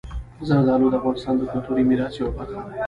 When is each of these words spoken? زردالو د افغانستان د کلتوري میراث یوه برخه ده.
زردالو 0.47 0.87
د 0.91 0.95
افغانستان 0.99 1.35
د 1.37 1.41
کلتوري 1.51 1.83
میراث 1.89 2.13
یوه 2.19 2.31
برخه 2.37 2.57
ده. 2.65 2.71